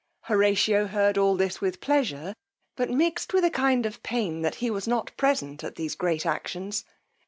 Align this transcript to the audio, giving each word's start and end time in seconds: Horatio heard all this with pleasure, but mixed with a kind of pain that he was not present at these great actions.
Horatio 0.21 0.87
heard 0.87 1.19
all 1.19 1.35
this 1.35 1.61
with 1.61 1.79
pleasure, 1.79 2.33
but 2.75 2.89
mixed 2.89 3.35
with 3.35 3.43
a 3.45 3.51
kind 3.51 3.85
of 3.85 4.01
pain 4.01 4.41
that 4.41 4.55
he 4.55 4.71
was 4.71 4.87
not 4.87 5.15
present 5.15 5.63
at 5.63 5.75
these 5.75 5.93
great 5.93 6.25
actions. 6.25 6.85